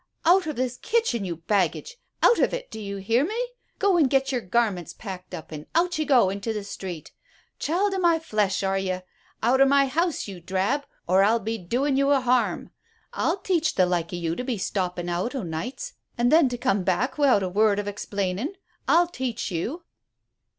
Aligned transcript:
"Out 0.25 0.47
of 0.47 0.55
this 0.55 0.77
kitchen, 0.77 1.25
you 1.25 1.35
baggage! 1.35 1.97
Out 2.23 2.39
of 2.39 2.55
it, 2.55 2.71
do 2.71 2.79
you 2.79 2.97
hear 2.97 3.23
me? 3.23 3.49
Go 3.77 3.99
an' 3.99 4.05
get 4.05 4.31
your 4.31 4.41
garments 4.41 4.93
packed 4.93 5.31
up, 5.35 5.51
and 5.51 5.67
out 5.75 5.99
ye 5.99 6.05
go 6.05 6.31
into 6.31 6.53
the 6.53 6.63
street. 6.63 7.11
Child 7.59 7.93
o' 7.93 7.99
my 7.99 8.17
flesh, 8.17 8.63
are 8.63 8.79
ye? 8.79 9.01
Out 9.43 9.61
of 9.61 9.67
my 9.67 9.85
house, 9.85 10.27
you 10.27 10.39
drab, 10.41 10.87
or 11.07 11.19
maybe 11.21 11.29
I'll 11.29 11.39
be 11.39 11.57
doing 11.59 11.97
you 11.97 12.09
a 12.09 12.19
harm. 12.19 12.71
I'll 13.13 13.37
teach 13.41 13.75
the 13.75 13.85
like 13.85 14.11
o' 14.11 14.15
you 14.15 14.35
to 14.35 14.43
be 14.43 14.57
stoppin' 14.57 15.07
out 15.07 15.35
o' 15.35 15.43
nights 15.43 15.93
an' 16.17 16.29
then 16.29 16.49
to 16.49 16.57
come 16.57 16.83
back 16.83 17.19
wi'out 17.19 17.43
a 17.43 17.47
word 17.49 17.77
of 17.77 17.87
explainin'. 17.87 18.55
I'll 18.87 19.07
teach 19.07 19.51
you." 19.51 19.83